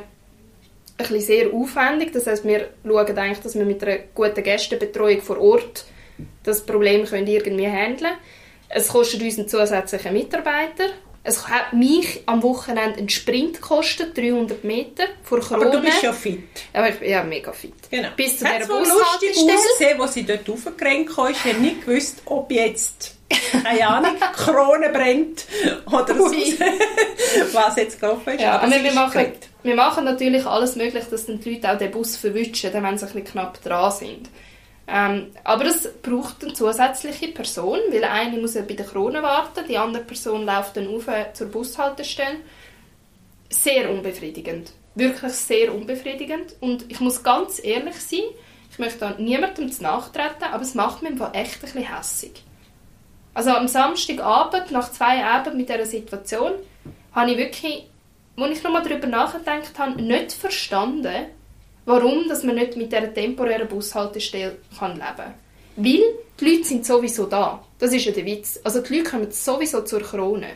[0.98, 2.12] bisschen sehr aufwendig.
[2.12, 5.86] Das heißt, wir schauen eigentlich, dass wir mit einer guten Gästebetreuung vor Ort
[6.42, 8.18] das Problem können irgendwie handeln können.
[8.70, 10.86] Es kostet uns einen zusätzlichen Mitarbeiter.
[11.24, 15.68] Es hat mich am Wochenende einen Sprint gekostet, 300 Meter, vor Corona.
[15.68, 16.40] Aber du bist ja fit.
[16.74, 17.74] Aber ich bin ja mega fit.
[17.92, 18.10] Genau.
[18.16, 19.54] Bis zu Hat dieser zwar lustig Bushaltestelle.
[19.54, 21.32] ausgesehen, wo sie dort raufgerannt kam.
[21.32, 23.15] Ich habe nicht gewusst, ob jetzt,
[23.64, 25.46] keine Ahnung, Krone brennt
[25.88, 26.58] oder Ui.
[27.54, 28.42] was jetzt gelaufen ist.
[28.42, 29.26] Ja, aber wir ist machen,
[29.64, 33.06] wir machen natürlich alles möglich, dass dann die Leute auch den Bus verwischen, wenn sie
[33.06, 34.30] ein bisschen knapp dran sind.
[34.88, 39.66] Ähm, aber es braucht eine zusätzliche Person, weil eine muss ja bei der Krone warten,
[39.68, 42.38] die andere Person läuft dann auf zur Bushaltestelle.
[43.50, 44.72] Sehr unbefriedigend.
[44.94, 46.56] Wirklich sehr unbefriedigend.
[46.60, 48.22] Und ich muss ganz ehrlich sein,
[48.72, 52.45] ich möchte da niemandem nachtreten, aber es macht mich echt ein bisschen hässig.
[53.36, 56.54] Also am Samstagabend, nach zwei Abenden mit dieser Situation,
[57.12, 57.84] habe ich wirklich,
[58.38, 61.26] als ich nochmal darüber nachgedacht habe, nicht verstanden,
[61.84, 65.34] warum dass man nicht mit dieser temporären Bushaltestelle kann leben kann.
[65.76, 66.02] Weil
[66.40, 67.62] die Leute sind sowieso da.
[67.78, 68.60] Das ist ja der Witz.
[68.64, 70.52] Also die Leute kommen sowieso zur Krone.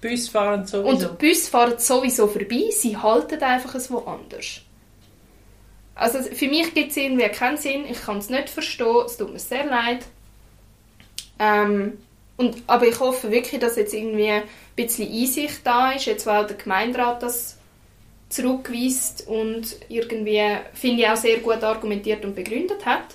[0.00, 0.88] Bus fahren sowieso.
[0.88, 4.60] Und die Bus fahren sowieso vorbei, sie halten einfach es woanders.
[5.96, 9.32] Also für mich gibt es irgendwie keinen Sinn, ich kann es nicht verstehen, es tut
[9.32, 10.04] mir sehr leid.
[11.38, 11.98] Ähm,
[12.36, 14.42] und, aber ich hoffe wirklich, dass jetzt irgendwie ein
[14.74, 17.56] bisschen Einsicht da ist, jetzt weil der Gemeinderat das
[18.28, 20.42] zurückweist und irgendwie,
[20.72, 23.14] finde ich, auch sehr gut argumentiert und begründet hat.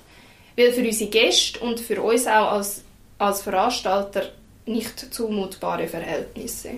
[0.56, 2.84] Weil für unsere Gäste und für uns auch als,
[3.18, 4.30] als Veranstalter
[4.66, 6.72] nicht zumutbare Verhältnisse.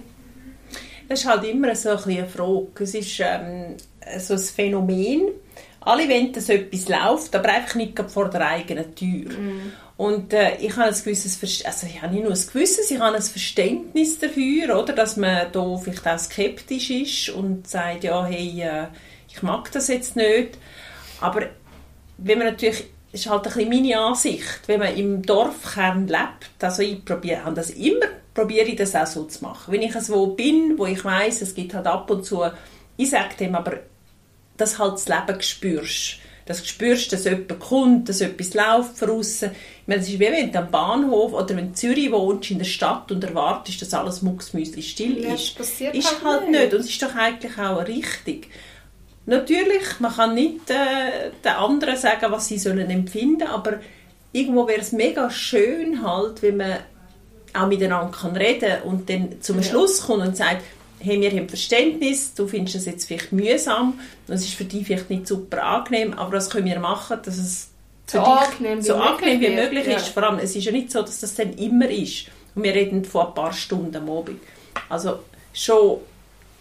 [1.08, 2.68] Das ist halt immer so ein eine Frage.
[2.80, 3.76] Es ist ähm,
[4.18, 5.24] so ein Phänomen.
[5.82, 9.32] Alle wollen, dass etwas läuft, aber einfach nicht vor der eigenen Tür.
[9.32, 9.74] Mm.
[10.02, 13.16] Und äh, ich habe ein gewisses also ich habe nicht nur ein gewisses, ich habe
[13.16, 18.64] ein Verständnis dafür, oder, dass man da vielleicht auch skeptisch ist und sagt, ja, hey,
[18.64, 18.88] äh,
[19.30, 20.58] ich mag das jetzt nicht.
[21.20, 21.44] Aber
[22.18, 26.50] wenn man natürlich, das ist halt ein bisschen meine Ansicht, wenn man im Dorfkern lebt,
[26.62, 29.72] also ich probiere, das immer, probiere ich das auch so zu machen.
[29.72, 32.44] Wenn ich so bin, wo ich weiß, es gibt halt ab und zu,
[32.98, 33.82] ich sage dem aber,
[34.58, 36.18] dass halt das Leben spürst
[36.52, 39.22] dass du spürst, dass jemand kommt, dass etwas läuft von.
[39.22, 42.52] Ich meine, es ist wie wenn du am Bahnhof oder wenn du in Zürich wohnst,
[42.52, 45.58] in der Stadt und erwartest, dass alles mucksmüsli still ja, ist.
[45.58, 46.74] Passiert ist halt, halt nicht.
[46.74, 48.50] Und es ist doch eigentlich auch richtig.
[49.26, 53.80] Natürlich, man kann nicht äh, den anderen sagen, was sie sollen empfinden, aber
[54.32, 56.78] irgendwo wäre es mega schön halt, wenn man
[57.54, 59.64] auch miteinander kann reden und dann zum ja.
[59.64, 60.64] Schluss kommt und sagt,
[61.02, 65.10] hey, wir haben Verständnis, du findest es jetzt vielleicht mühsam, es ist für dich vielleicht
[65.10, 67.70] nicht super angenehm, aber was können wir machen, dass es
[68.08, 70.08] so angenehm, so angenehm wie möglich ist.
[70.08, 70.14] Ja.
[70.14, 72.26] Vor allem, es ist ja nicht so, dass das dann immer ist.
[72.56, 74.42] Und wir reden von ein paar Stunden am Abend.
[74.90, 75.20] Also
[75.54, 76.00] schon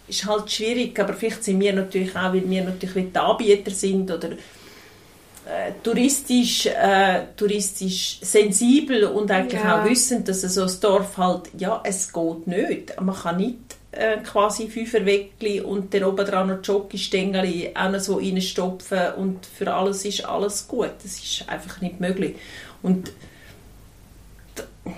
[0.07, 4.09] ist halt schwierig, aber vielleicht sind wir natürlich auch, weil wir natürlich die Anbieter sind
[4.09, 9.81] oder äh, touristisch, äh, touristisch sensibel und eigentlich ja.
[9.81, 13.01] auch wissen, dass so ein Dorf halt, ja, es geht nicht.
[13.01, 13.57] Man kann nicht
[13.91, 19.73] äh, quasi Fünferweckli und dann oben dran noch Jockeystängel auch noch so reinstopfen und für
[19.73, 20.91] alles ist alles gut.
[21.03, 22.35] Das ist einfach nicht möglich.
[22.81, 23.11] Und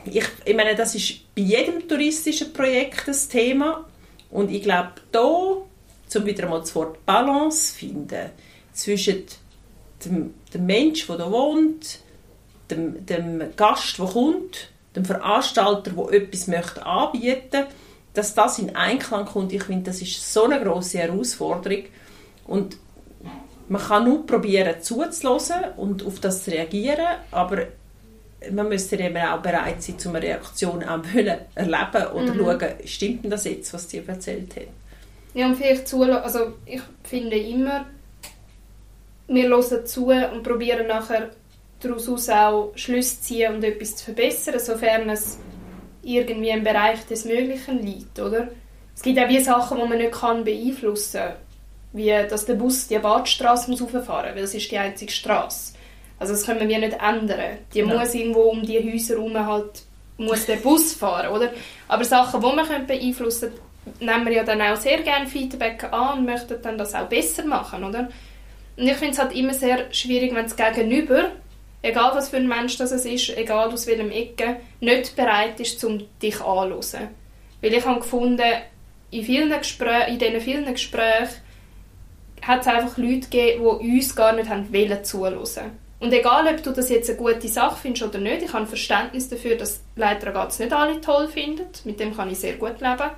[0.06, 3.86] ich, ich meine, das ist bei jedem touristischen Projekt das Thema
[4.30, 5.66] und ich glaube, da, um
[6.26, 8.30] wieder mal das Wort Balance finden,
[8.74, 9.24] zwischen
[10.06, 12.00] dem, dem Mensch, der da wohnt,
[12.70, 17.68] dem, dem Gast, der kommt, dem Veranstalter, der etwas möchte anbieten möchte,
[18.14, 21.84] dass das in Einklang kommt, ich finde, das ist so eine große Herausforderung
[22.46, 22.78] und
[23.70, 27.68] man kann nur probieren zuzulassen und auf das zu reagieren, aber
[28.52, 31.04] man müsste eben auch bereit sein, um eine Reaktion auch
[31.56, 32.40] erleben oder mhm.
[32.40, 34.68] schauen, stimmt denn das jetzt, was sie erzählt haben.
[35.34, 37.86] Ja, und vielleicht zulassen, also ich finde immer,
[39.28, 41.30] wir hören zu und probieren nachher
[41.80, 45.38] daraus auch Schlüsse zu ziehen und etwas zu verbessern, sofern es
[46.04, 48.50] irgendwie im Bereich des Möglichen liegt, oder?
[48.96, 51.34] Es gibt auch wie Sachen, die man nicht kann beeinflussen kann.
[51.94, 55.74] Wie, dass der Bus die Badstraße muss rauffahren muss, weil es ist die einzige Straße.
[56.20, 57.58] Also das können wir nicht ändern.
[57.74, 57.86] Die ja.
[57.86, 59.84] muss irgendwo um die Häuser herum halt,
[60.18, 61.52] muss der Bus fahren, oder?
[61.88, 66.20] Aber Sachen, die man beeinflussen können, nehmen wir ja dann auch sehr gerne Feedback an
[66.20, 68.10] und möchten dann das auch besser machen, oder?
[68.76, 71.32] Und ich finde es halt immer sehr schwierig, wenn das Gegenüber
[71.84, 76.04] egal was für ein Mensch das ist, egal aus welchem Ecke, nicht bereit ist, um
[76.22, 77.10] dich anzuhören.
[77.62, 78.42] Weil ich habe gefunden,
[79.12, 81.42] in, vielen Gespräch, in diesen vielen Gesprächen
[82.42, 85.84] hat es einfach Leute gegeben, die uns gar nicht wollen zuhören.
[86.00, 89.30] Und egal, ob du das jetzt eine gute Sache findest oder nicht, ich habe Verständnis
[89.30, 91.68] dafür, dass Leiterrats nicht alle toll finden.
[91.86, 93.12] Mit dem kann ich sehr gut leben.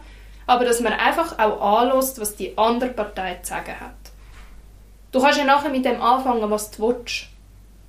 [0.45, 3.95] Aber dass man einfach auch anlässt, was die andere Partei zu sagen hat.
[5.11, 7.29] Du kannst ja nachher mit dem anfangen, was du willst.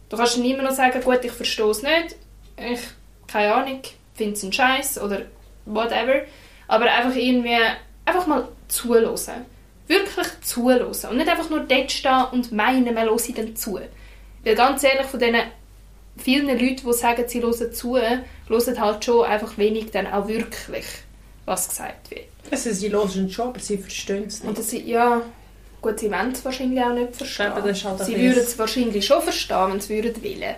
[0.08, 2.16] Du kannst nicht immer noch sagen, gut, ich verstehe es nicht,
[2.56, 2.80] ich,
[3.26, 3.80] keine Ahnung,
[4.14, 5.22] finde es ein Scheiß oder
[5.64, 6.22] whatever,
[6.68, 7.56] aber einfach irgendwie,
[8.04, 9.14] einfach mal zuhören.
[9.88, 13.78] Wirklich zuhören und nicht einfach nur dort stehen und meinen, man höre dann zu.
[14.44, 15.36] Weil ganz ehrlich, von diesen
[16.16, 20.86] vielen Leuten, die sagen, sie hören zu, hören halt schon einfach wenig dann auch wirklich,
[21.44, 22.26] was gesagt wird.
[22.50, 24.56] Also sie hören schon, aber sie verstehen es nicht.
[24.56, 25.22] Und sie, ja,
[25.86, 27.54] Gut, sie wollen es wahrscheinlich auch nicht verstehen.
[27.54, 30.54] Halt sie würden es wahrscheinlich schon verstehen, wenn sie würden wollen.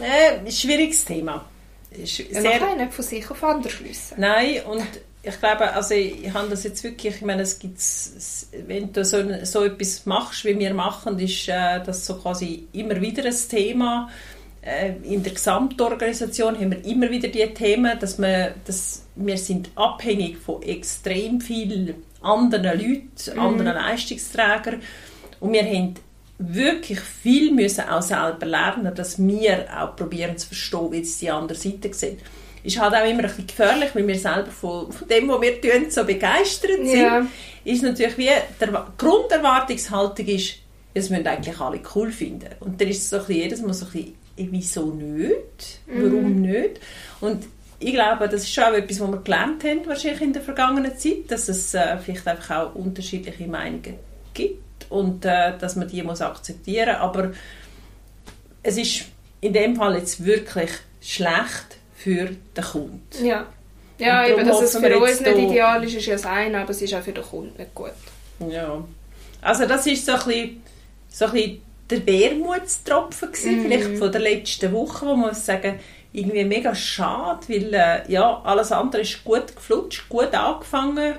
[0.00, 1.44] Äh, schwieriges Thema.
[1.90, 2.42] Ist ja, sehr...
[2.42, 4.18] Man kann nicht von sich auf andere schliessen.
[4.18, 4.86] Nein, und
[5.22, 7.78] ich glaube, also ich habe das jetzt wirklich, ich meine, es gibt,
[8.66, 12.98] wenn du so, so etwas machst, wie wir machen, ist äh, das so quasi immer
[13.02, 14.08] wieder ein Thema.
[14.62, 19.70] Äh, in der Gesamtorganisation haben wir immer wieder die Themen, dass, man, dass wir sind
[19.74, 23.38] abhängig von extrem viel anderen Leuten, mhm.
[23.38, 24.82] anderen Leistungsträgern.
[25.40, 25.94] Und wir haben
[26.38, 31.30] wirklich viel müssen auch selber lernen, dass wir auch probieren zu verstehen, wie es die
[31.30, 32.18] andere Seite sieht.
[32.62, 35.90] ist halt auch immer ein bisschen gefährlich, weil wir selber von, dem, was wir tun,
[35.90, 37.00] so begeistert sind.
[37.00, 37.26] Ja.
[37.64, 40.54] Ist natürlich wie, der Grunderwartungshaltung ist,
[40.94, 42.48] das müssen eigentlich alle cool finden.
[42.60, 44.14] Und dann ist es so ein bisschen, jedes Mal so ein bisschen,
[44.52, 45.80] wieso nicht?
[45.86, 46.42] Warum mhm.
[46.42, 46.80] nicht?
[47.20, 47.46] Und
[47.80, 50.96] ich glaube, das ist schon auch etwas, was wir gelernt haben wahrscheinlich in der vergangenen
[50.98, 53.94] Zeit, dass es äh, vielleicht einfach auch unterschiedliche Meinungen
[54.34, 57.00] gibt und äh, dass man die muss akzeptieren muss.
[57.00, 57.32] Aber
[58.62, 59.04] es ist
[59.40, 63.00] in dem Fall jetzt wirklich schlecht für den Kunden.
[63.24, 63.46] Ja,
[63.98, 66.82] ja eben, dass es für uns nicht ideal ist, ist ja das eine, aber es
[66.82, 67.92] ist auch für den Kunden nicht gut.
[68.48, 68.84] Ja,
[69.40, 70.62] also das ist so ein bisschen,
[71.08, 73.62] so ein bisschen der Wermutstropfen gewesen, mm.
[73.62, 75.78] vielleicht von der letzten Woche, wo man muss sagen,
[76.18, 81.14] irgendwie mega schade, weil äh, ja, alles andere ist gut geflutscht, gut angefangen,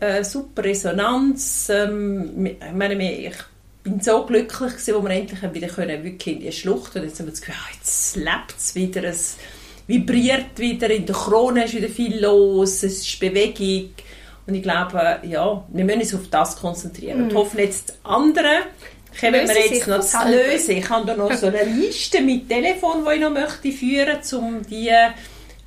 [0.00, 1.68] äh, super Resonanz.
[1.70, 3.34] Ähm, ich meine, ich
[3.82, 7.18] bin so glücklich gewesen, wo wir endlich wieder können, wirklich in die Schlucht und jetzt
[7.18, 9.36] haben wir das Gefühl, ah, jetzt lebt es wieder, es
[9.86, 13.90] vibriert wieder, in der Krone ist wieder viel los, es ist Bewegung
[14.46, 17.24] und ich glaube, ja, wir müssen uns auf das konzentrieren mhm.
[17.28, 18.08] und hoffen jetzt die
[19.18, 20.76] können wir jetzt noch zu lösen.
[20.76, 24.38] Ich habe da noch so eine Liste mit Telefon, die ich noch möchte führen möchte,
[24.38, 24.90] um die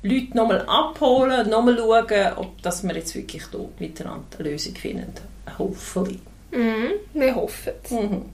[0.02, 5.12] Leute nochmal abholen, nochmal schauen, ob das wir jetzt wirklich hier miteinander eine Lösung finden.
[5.58, 6.20] Hoffentlich.
[6.50, 7.90] Mhm, wir hoffen es.
[7.90, 8.32] Mhm.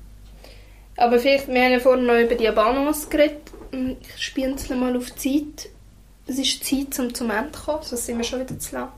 [0.96, 3.52] Aber vielleicht, wir haben ja vorhin noch über die Balance geredet.
[3.70, 5.70] Ich spiele mal auf die Zeit.
[6.26, 8.88] Es ist Zeit, um zum Ende zu kommen, sonst sind wir schon wieder zu lang.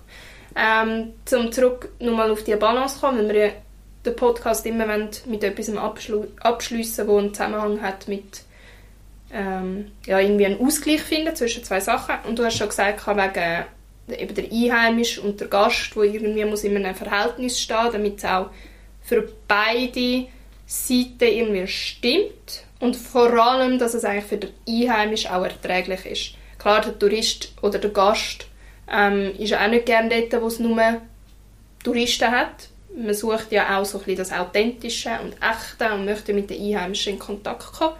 [0.57, 3.53] Ähm, um zurück nochmal auf die Balance zu kommen, weil wir ja
[4.05, 4.87] den Podcast immer
[5.27, 5.71] mit etwas
[6.41, 8.45] abschließen, wo einen Zusammenhang hat mit
[9.33, 12.17] ähm, ja, irgendwie einen Ausgleich finden zwischen zwei Sachen.
[12.27, 13.65] Und du hast schon gesagt, wegen
[14.09, 18.25] eben der Einheimisch und der Gast, wo irgendwie muss in einem Verhältnis stehen, damit es
[18.25, 18.51] auch
[19.03, 20.27] für beide
[20.67, 26.35] Seiten irgendwie stimmt und vor allem, dass es eigentlich für den Einheimisch auch erträglich ist.
[26.59, 28.47] Klar, der Tourist oder der Gast
[28.91, 31.01] ähm, ist auch nicht gerne dort, wo es nur
[31.83, 36.33] Touristen hat, man sucht ja auch so ein bisschen das Authentische und Echte und möchte
[36.33, 37.94] mit den Einheimischen in Kontakt kommen.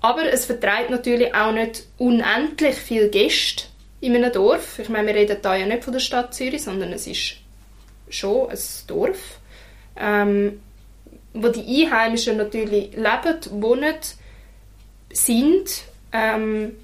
[0.00, 3.64] Aber es vertreibt natürlich auch nicht unendlich viele Gäste
[4.00, 4.78] in einem Dorf.
[4.78, 7.36] Ich meine, wir reden da ja nicht von der Stadt Zürich, sondern es ist
[8.08, 9.38] schon ein Dorf,
[9.96, 10.60] ähm,
[11.34, 13.94] wo die Einheimischen natürlich leben, wohnen,
[15.12, 15.84] sind.
[16.12, 16.76] Ähm,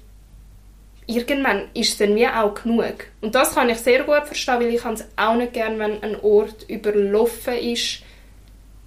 [1.09, 3.07] irgendwann ist es dann wie auch genug.
[3.21, 6.19] Und das kann ich sehr gut verstehen, weil ich es auch nicht gerne, wenn ein
[6.21, 8.03] Ort überlaufen ist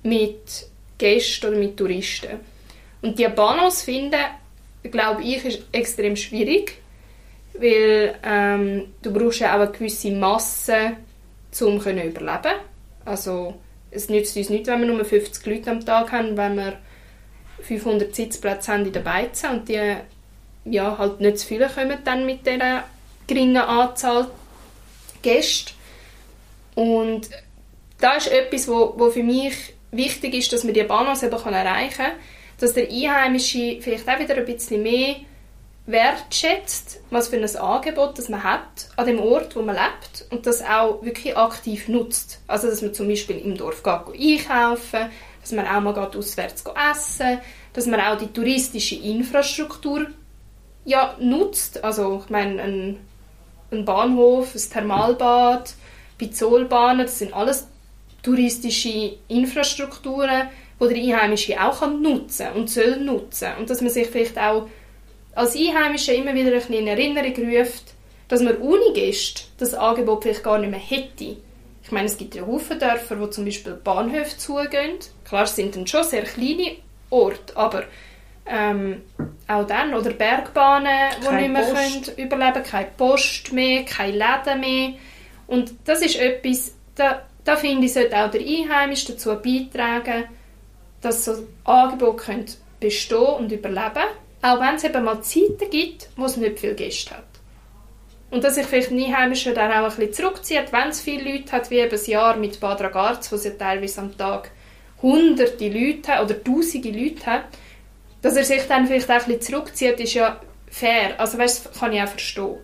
[0.04, 0.66] mit
[0.98, 2.40] Gästen oder mit Touristen.
[3.02, 4.20] Und die Balance finden,
[4.84, 6.78] glaube ich, ist extrem schwierig,
[7.54, 10.96] weil ähm, du brauchst ja auch eine gewisse Masse,
[11.60, 12.54] um zu überleben.
[13.04, 13.54] Also
[13.90, 16.78] es nützt uns nicht, wenn wir nur 50 Leute am Tag haben, wenn wir
[17.62, 19.96] 500 Sitzplätze haben in der Beize und die
[20.64, 22.84] ja, halt nicht zu viele kommen dann mit dieser
[23.26, 24.30] geringen Anzahl
[25.22, 25.72] Gäste.
[26.74, 27.28] Und
[28.00, 31.96] da ist etwas, wo, wo für mich wichtig ist, dass man die Balance eben erreichen
[31.96, 32.12] kann,
[32.58, 35.16] dass der Einheimische vielleicht auch wieder ein bisschen mehr
[35.86, 40.46] wertschätzt, was für ein Angebot das man hat an dem Ort, wo man lebt und
[40.46, 42.40] das auch wirklich aktiv nutzt.
[42.46, 47.40] Also dass man zum Beispiel im Dorf geht einkaufen, dass man auch mal auswärts essen,
[47.72, 50.06] dass man auch die touristische Infrastruktur
[50.84, 51.82] ja, nutzt.
[51.84, 53.00] Also ich meine, ein,
[53.70, 55.74] ein Bahnhof, ein Thermalbad,
[56.18, 57.66] Pizolbahnen, das sind alles
[58.22, 60.48] touristische Infrastrukturen,
[60.80, 63.48] die der Einheimische auch kann nutzen und soll nutzen.
[63.58, 64.68] Und dass man sich vielleicht auch
[65.34, 67.94] als Einheimische immer wieder in Erinnerung ruft,
[68.28, 71.36] dass man ohne Gäste das Angebot vielleicht gar nicht mehr hätte.
[71.84, 74.98] Ich meine, es gibt ja Haufen Dörfer, wo zum Beispiel Bahnhöfe zugehen.
[75.24, 76.76] Klar, es sind dann schon sehr kleine
[77.10, 77.84] Orte, aber
[78.46, 79.02] ähm,
[79.52, 79.94] auch dann.
[79.94, 82.64] Oder Bergbahnen, die nicht mehr können überleben können.
[82.64, 84.92] Keine Post mehr, keine Läden mehr.
[85.46, 90.24] Und das ist etwas, da, da finde ich, sollte auch der Einheimische dazu beitragen,
[91.00, 92.44] dass so Angebote
[92.80, 94.08] bestehen und überleben
[94.40, 97.24] Auch wenn es eben mal Zeiten gibt, wo es nicht viele Gäste hat.
[98.30, 101.52] Und dass sich vielleicht ein Einheimischer dann auch ein bisschen zurückzieht, wenn es viele Leute
[101.52, 104.50] hat, wie eben das Jahr mit Bad Ragaz, wo ja teilweise am Tag
[105.02, 107.44] hunderte Leute oder tausende Leute hat,
[108.22, 111.18] dass er sich dann vielleicht auch ein bisschen zurückzieht, ist ja fair.
[111.20, 112.56] Also weißt, kann ich auch verstehen.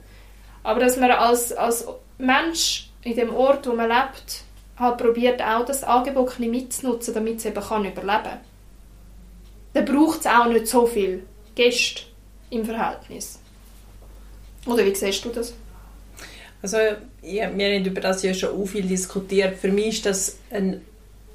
[0.62, 1.86] Aber dass man als, als
[2.18, 4.44] Mensch in dem Ort, wo man lebt,
[4.78, 8.40] halt probiert auch das Angebot ein mitzunutzen, damit es eben kann überleben kann.
[9.74, 12.02] Dann braucht es auch nicht so viel Gäste
[12.50, 13.40] im Verhältnis.
[14.66, 15.54] Oder wie siehst du das?
[16.62, 16.76] Also,
[17.22, 19.56] ja, wir haben über das ja schon auch viel diskutiert.
[19.58, 20.84] Für mich ist das ein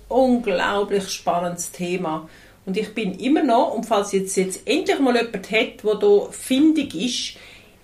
[0.09, 2.29] unglaublich spannendes Thema.
[2.65, 6.27] Und ich bin immer noch, und falls jetzt, jetzt endlich mal jemand hat, der da
[6.31, 7.37] findig ist,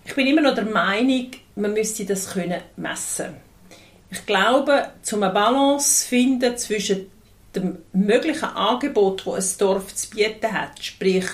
[0.09, 3.35] Ich bin immer noch der Meinung, man müsste das können messen.
[4.09, 7.11] Ich glaube, zum eine Balance zu finden zwischen
[7.55, 11.25] dem möglichen Angebot, wo ein Dorf zu bieten hat, sprich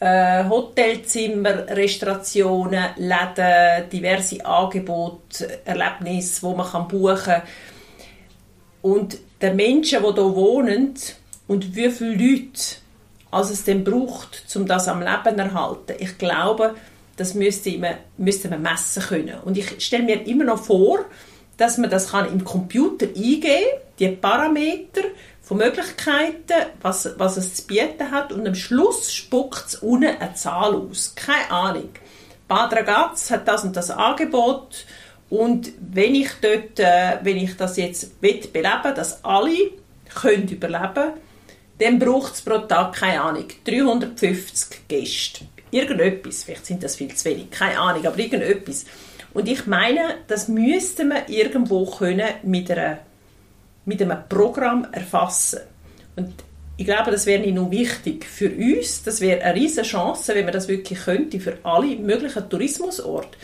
[0.00, 7.42] äh, Hotelzimmer, Restaurationen, Läden, diverse Angebote, Erlebnisse, wo man buchen kann.
[8.82, 10.94] Und den Menschen, die hier wohnen
[11.52, 12.82] und wie viele Leute
[13.30, 15.94] als es denn braucht, um das am Leben zu erhalten.
[15.98, 16.74] Ich glaube,
[17.16, 19.40] das müsste man, müsste man messen können.
[19.44, 21.00] Und ich stelle mir immer noch vor,
[21.56, 25.02] dass man das kann im Computer eingeben kann, die Parameter
[25.40, 30.34] von Möglichkeiten, was, was es zu bieten hat und am Schluss spuckt es unten eine
[30.34, 31.14] Zahl aus.
[31.14, 31.90] Keine Ahnung.
[32.48, 34.84] Bad Ragaz hat das und das Angebot
[35.30, 39.70] und wenn ich dort, äh, wenn ich das jetzt beleben will, dass alle
[40.14, 41.12] können überleben
[41.82, 45.44] dann braucht es pro Tag, keine Ahnung, 350 Gäste.
[45.70, 48.84] Irgendetwas, vielleicht sind das viel zu wenig, keine Ahnung, aber irgendetwas.
[49.32, 52.98] Und ich meine, das müsste man irgendwo können mit, einer,
[53.84, 55.60] mit einem Programm erfassen.
[56.16, 56.34] Und
[56.76, 60.44] ich glaube, das wäre nicht nur wichtig für uns, das wäre eine riesige Chance, wenn
[60.44, 63.38] man das wirklich könnte für alle möglichen Tourismusorte.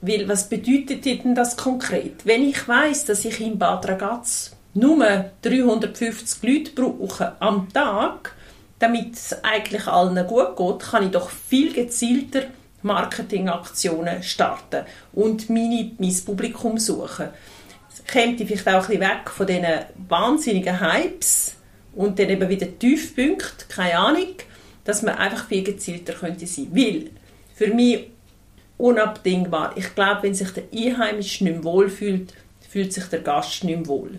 [0.00, 2.24] Weil was bedeutet denn das konkret?
[2.24, 8.34] Wenn ich weiß, dass ich in Bad Ragaz nur 350 Leute brauche am Tag,
[8.78, 12.44] damit es eigentlich allen gut geht, kann ich doch viel gezielter
[12.82, 17.28] Marketingaktionen starten und meine, mein Publikum suchen.
[18.06, 19.66] Käme ich vielleicht auch ein bisschen weg von diesen
[20.08, 21.56] wahnsinnigen Hypes
[21.94, 24.34] und dann eben wieder Tiefpunkte, keine Ahnung,
[24.84, 26.68] dass man einfach viel gezielter könnte sein.
[26.72, 27.10] Weil,
[27.54, 28.06] für mich
[28.78, 32.32] unabdingbar, ich glaube, wenn sich der Einheimische nicht mehr wohlfühlt,
[32.68, 34.18] fühlt sich der Gast nicht mehr wohl.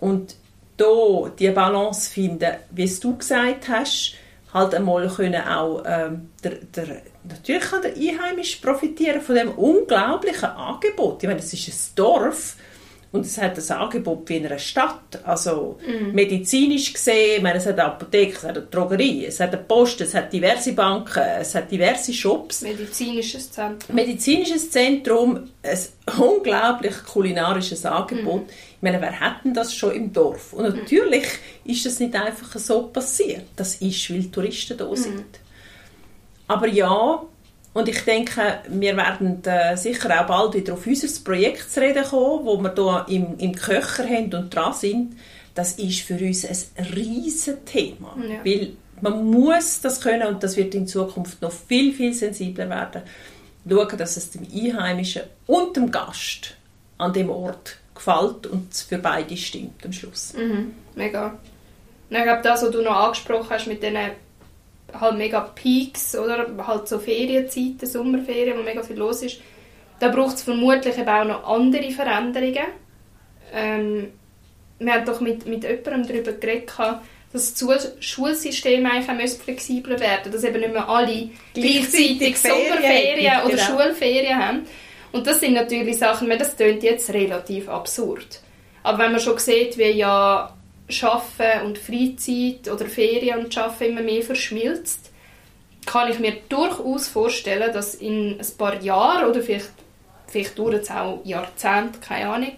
[0.00, 0.36] Und
[0.76, 4.14] da die Balance finden, wie du gesagt hast,
[4.54, 10.48] halt einmal können auch ähm, der, der, natürlich kann der Einheimische profitieren von dem unglaublichen
[10.48, 11.22] Angebot.
[11.22, 12.56] Ich meine, es ist ein Dorf
[13.10, 15.20] und es hat ein Angebot wie in einer Stadt.
[15.24, 16.14] Also mm.
[16.14, 19.62] medizinisch gesehen, ich meine, es hat eine Apotheke, es hat eine Drogerie, es hat eine
[19.62, 22.60] Post, es hat diverse Banken, es hat diverse Shops.
[22.60, 23.96] Medizinisches Zentrum.
[23.96, 25.78] Medizinisches Zentrum, ein
[26.20, 28.46] unglaublich kulinarisches Angebot.
[28.46, 28.50] Mm.
[28.50, 30.52] Ich meine, wer hat denn das schon im Dorf?
[30.52, 31.24] Und natürlich
[31.64, 31.70] mm.
[31.70, 33.44] ist das nicht einfach so passiert.
[33.56, 35.16] Das ist, weil Touristen da sind.
[35.16, 35.48] Mm.
[36.48, 37.22] Aber ja,
[37.74, 42.04] und ich denke, wir werden äh, sicher auch bald wieder auf unser Projekt zu reden
[42.04, 45.16] kommen, wo wir hier im, im Köcher haben und dran sind.
[45.54, 48.16] Das ist für uns ein riesiges Thema.
[48.28, 48.44] Ja.
[48.44, 53.02] Weil man muss das können und das wird in Zukunft noch viel, viel sensibler werden.
[53.68, 56.56] Schauen, dass es dem Einheimischen und dem Gast
[56.96, 60.32] an dem Ort gefällt und es für beide stimmt am Schluss.
[60.34, 61.38] Mhm, mega.
[62.08, 63.98] ich glaube, das, was du noch angesprochen hast mit diesen
[64.92, 69.40] halt mega Peaks oder halt so Ferienzeiten, Sommerferien, wo mega viel los ist.
[70.00, 72.66] Da braucht es vermutlich eben auch noch andere Veränderungen.
[73.52, 74.08] Ähm,
[74.78, 76.72] wir haben doch mit, mit jemandem darüber geredet,
[77.32, 83.62] dass das Schulsystem eigentlich flexibler werden dass eben nicht mehr alle gleichzeitig Sommerferien oder genau.
[83.62, 84.66] Schulferien haben.
[85.12, 88.40] Und das sind natürlich Sachen, das klingt jetzt relativ absurd.
[88.82, 90.54] Aber wenn man schon sieht, wie ja
[90.88, 95.10] Schaffen und Freizeit oder Ferien und Schaffen immer mehr verschmilzt,
[95.86, 99.70] kann ich mir durchaus vorstellen, dass in ein paar Jahren oder vielleicht,
[100.26, 102.52] vielleicht dauert es auch Jahrzehnte, keine Ahnung,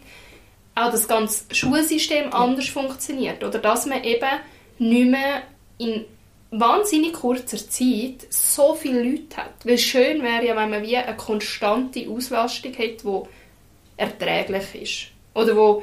[0.74, 3.44] auch das ganze Schulsystem anders funktioniert.
[3.44, 4.30] Oder dass man eben
[4.78, 5.42] nicht mehr
[5.78, 6.04] in
[6.50, 9.54] wahnsinnig kurzer Zeit so viele Leute hat.
[9.64, 13.22] Weil schön wäre ja, wenn man wie eine konstante Auslastung hat, die
[13.96, 15.12] erträglich ist.
[15.34, 15.82] Oder wo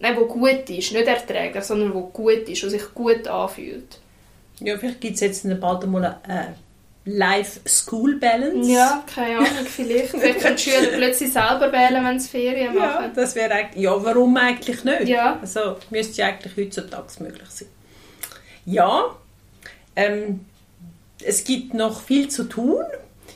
[0.00, 3.98] Nein, wo gut ist, nicht erträglich, sondern wo gut ist, wo sich gut anfühlt.
[4.60, 6.54] Ja, vielleicht gibt es jetzt bald einmal eine
[7.04, 8.70] Live-School-Balance.
[8.70, 10.10] Ja, keine Ahnung, vielleicht.
[10.10, 13.04] vielleicht können die Schüler plötzlich selber wählen, wenn sie Ferien machen.
[13.04, 15.08] Ja, das wäre eigentlich, ja, warum eigentlich nicht?
[15.08, 15.38] Ja.
[15.40, 17.68] Also, müsste ja eigentlich heutzutage möglich sein.
[18.66, 19.16] Ja,
[19.96, 20.44] ähm,
[21.24, 22.84] es gibt noch viel zu tun.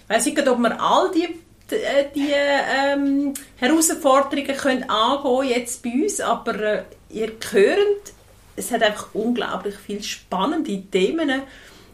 [0.04, 1.34] Ich weiß nicht, ob wir all die äh,
[1.70, 8.12] die ähm, Herausforderungen können angehen jetzt bei uns, aber äh, ihr hört,
[8.56, 11.42] es hat einfach unglaublich viele spannende Themen,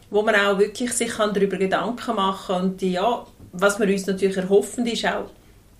[0.09, 2.63] wo man auch wirklich sich darüber Gedanken machen kann.
[2.63, 5.29] Und ja, was wir uns natürlich erhoffen, ist auch,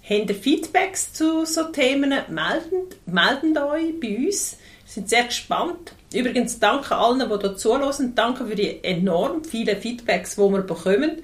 [0.10, 4.58] habt ihr Feedbacks zu so Themen, meldet euch bei uns.
[4.86, 5.94] Wir sind sehr gespannt.
[6.14, 8.16] Übrigens danke allen, die hier zuhören.
[8.16, 11.22] Danke für die enorm vielen Feedbacks, die wir bekommen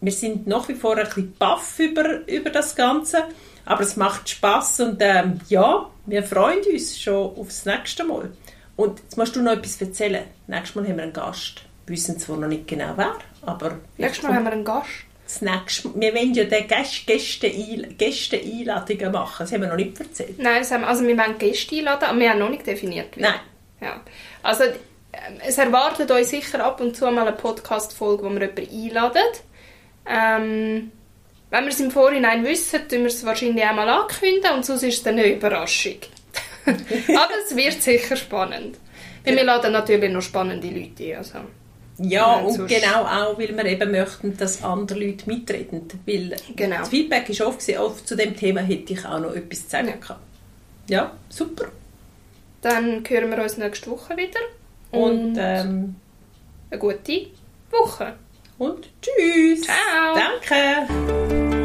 [0.00, 3.24] wir sind nach wie vor ein bisschen baff über, über das Ganze,
[3.64, 8.30] aber es macht Spaß und ähm, ja, wir freuen uns schon aufs nächste Mal.
[8.76, 10.24] Und jetzt musst du noch etwas erzählen.
[10.46, 11.62] Nächstes Mal haben wir einen Gast.
[11.86, 13.78] Wir wissen zwar noch nicht genau wer, aber...
[13.96, 14.88] Nächstes Mal haben wir einen Gast.
[15.24, 19.36] das nächste Wir wollen ja dann Gäste, Gäste, Gäste Einladungen machen.
[19.40, 20.38] Das haben wir noch nicht erzählt.
[20.38, 23.16] Nein, das haben, also wir wollen Gäste einladen, aber wir haben noch nicht definiert.
[23.16, 23.22] Wie.
[23.22, 23.40] Nein.
[23.80, 24.00] Ja.
[24.42, 28.68] Also ähm, es erwartet euch sicher ab und zu mal eine Podcast-Folge, wo wir jemanden
[28.70, 29.22] einladen.
[30.08, 30.90] Ähm,
[31.50, 34.98] wenn wir es im Vorhinein wissen, tun wir es wahrscheinlich einmal ankündigen und sonst ist
[34.98, 35.96] es dann eine Überraschung.
[36.66, 38.76] aber es wird sicher spannend.
[39.24, 41.16] Weil wir laden natürlich noch spannende Leute ein.
[41.16, 41.38] Also.
[42.00, 45.88] Ja, Nein, und sonst- genau auch, weil wir eben möchten, dass andere Leute mitreden.
[46.06, 46.78] Weil Genau.
[46.78, 49.94] das Feedback ist oft, oft zu dem Thema hätte ich auch noch etwas zu sagen
[50.06, 50.18] Ja.
[50.88, 51.66] Ja, super.
[52.62, 54.40] Dann hören wir uns nächste Woche wieder.
[54.90, 55.96] Und, ähm,
[56.70, 57.26] eine gute
[57.70, 58.14] Woche.
[58.58, 59.62] Und tschüss.
[59.62, 60.14] Ciao.
[60.14, 61.57] Danke.